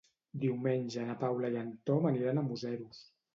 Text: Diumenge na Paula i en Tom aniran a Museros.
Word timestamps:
Diumenge 0.43 1.03
na 1.09 1.17
Paula 1.25 1.51
i 1.57 1.59
en 1.65 1.69
Tom 1.91 2.09
aniran 2.13 2.43
a 2.45 2.47
Museros. 2.49 3.05